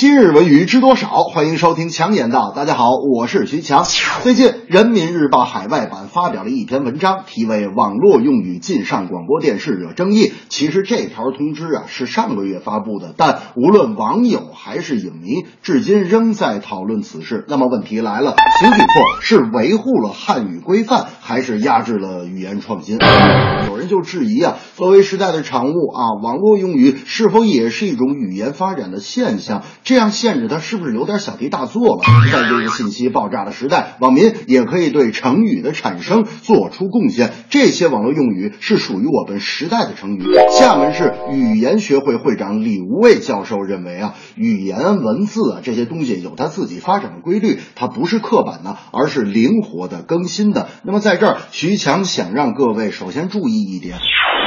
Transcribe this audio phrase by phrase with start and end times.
[0.00, 1.24] 今日文娱知多少？
[1.24, 2.54] 欢迎收听强言道。
[2.56, 3.84] 大家好，我是徐强。
[4.22, 10.28] 最近，《人民日报》海外版发表了一篇文章，题为《网络用语禁上广播电视惹争议》。
[10.48, 17.44] 其实这条通知啊是上个月发布的，但无论网友还是影迷，至今仍在讨论此事。
[17.46, 22.96] 那么问题来了，形体错是维护了汉语规范，还是压制了语言创新？
[23.68, 29.62] 有人就质疑啊，作为时代的产物啊，网络用语是否也是一种语言发展的现象？
[29.90, 32.02] 这样限制它是不是有点小题大做了？
[32.30, 37.32] 在这个信息爆炸的时代，网民也可以对成语的产生做出贡献。
[37.50, 40.22] 这些网络用语是属于我们时代的成语。
[40.56, 50.68] 厦门市语言学会会长李无畏教授认为啊，语言文字啊这些东西有它自己发展的规律，它不是刻板的，而是灵活的、更新的。
[50.84, 53.98] 那么在这儿，徐强想让各位首先注意一点。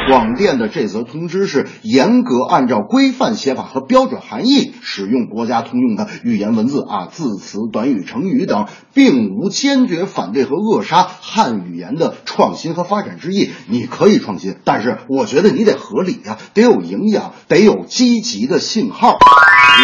[0.10, 13.52] 广电的这则通知是严格按照规范写法和标准含义使用国家通用的语言文字啊、字词、短语、成语等，并无坚决反对和扼杀汉语言的创新和发展之意。
[13.68, 19.18] 你可以创新，但是我觉得你得合理呀、得有营养，得有积极的信号。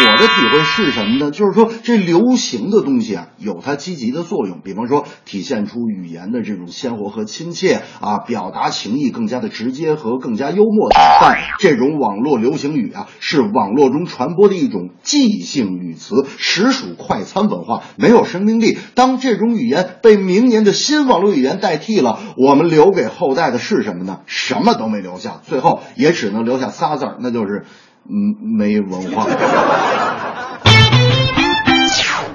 [0.02, 1.30] 我的体会是什么呢？
[1.30, 10.90] 就是说，这流行的东西啊，有它积极的作用，比方说体现出语言的这种鲜活和亲切啊，表达情意更加的直接和更加幽默。
[11.20, 18.78] 但这种网络流行语啊，是网络中传播的一种即兴语词，实属快餐文化，没有生命力。
[18.94, 24.20] 当这种语言被明年的新网络语言代替了，我们留给后代的是什么呢？
[24.26, 27.66] 什么都没留下，最后也只能留下仨字儿，那就是。
[28.08, 29.26] 嗯，没文化。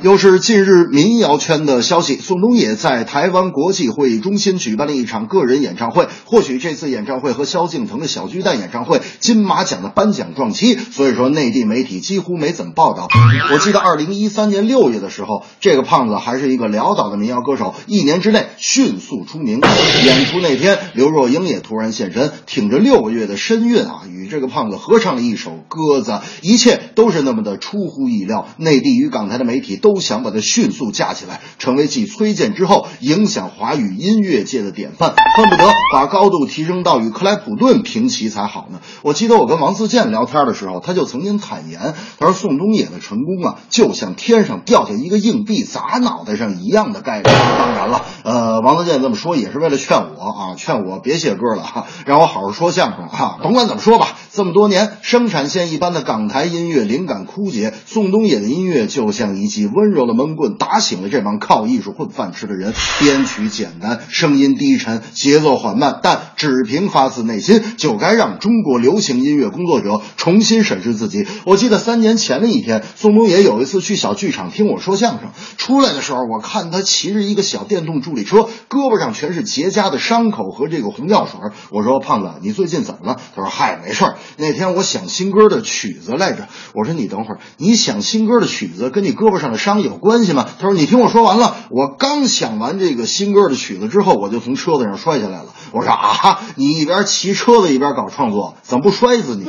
[0.06, 6.08] 又是近日民谣圈的消息，宋冬野在台湾国际会议中心举办了一场个人演唱会。
[6.26, 13.08] 或许这次演唱会和萧敬腾的小巨蛋演唱会金马奖的颁奖撞期，所以说内地媒体几乎没怎么报道。
[13.52, 19.60] 我记得二零一三年六月的时候，这个胖子还是一个潦倒的民谣歌手，一年之内迅速出名。
[20.06, 28.48] 演出那天，刘若英也突然现身，挺着六个月的身孕啊，与这个胖子合唱了一首歌子，一切都是那么的出乎意料。
[28.58, 38.82] 内地与港台的媒体都都想把它迅速架起来，成为继崔健之后影响华语音乐界的典范，恨不得把高度提升到与克莱普顿平齐才好呢。
[39.04, 47.24] 我记得我跟王自健聊天的时候，他就曾经坦言，他说宋冬野的成功啊，就像天上掉下一个硬币砸脑袋上一样的概率。
[47.24, 53.40] 当然了，呃，王自健这么说也是为了劝我啊，劝我别写歌了哈，让我好好说相声哈。
[53.42, 62.74] 甭管怎么说吧，这么多年生产线一般的港台音乐灵感枯竭，宋冬野的音乐就像一记温温柔的闷棍，打醒了这帮靠艺术混饭吃的人。
[63.00, 71.28] 编曲简单，声音低沉，节奏缓慢，但只凭发自内心，就该让中国流行音乐工作者重新审视自己。
[71.46, 81.40] 我记得三年前的一天，宋冬野有一次去小剧场听我说相声，出来的时候，我看他骑着一个小电动助力车，胳膊上全是结痂的伤口和这个红药水。
[81.70, 84.16] 我说：“胖子，你最近怎么了？”他说：“嗨，没事儿。
[84.38, 95.48] 那天我想新歌的曲子来着。”我说：“你等会儿，你想新歌的曲子跟你胳膊上的伤有关系吗？”他说：“你听我说完了。”我刚想完这个新歌的曲子之后，我就从车子上摔下来了。
[95.72, 99.46] 我说：“啊，你一边骑车子一边搞创作，怎么不摔死你？”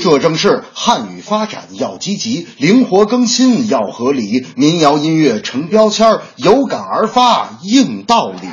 [0.00, 8.48] 这正是汉语发展要积极，灵活更新要合理，民谣音乐成标签儿，有感而发硬道理。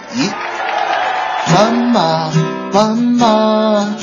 [1.45, 2.31] 斑马，
[2.71, 3.95] 斑马，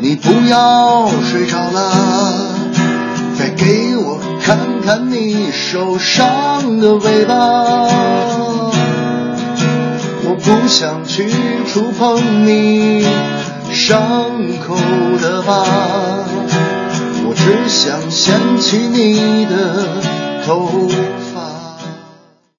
[0.00, 2.35] 你不要睡着了，再
[3.56, 7.86] 给我看看你受伤的尾巴。
[10.28, 11.28] 我不想去
[11.66, 13.06] 触碰你
[13.72, 14.76] 伤口
[15.20, 15.64] 的疤，
[17.24, 20.02] 我只想掀起你的
[20.44, 20.88] 头